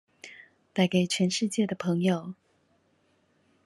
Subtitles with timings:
[0.73, 2.33] 帶給全世界的朋友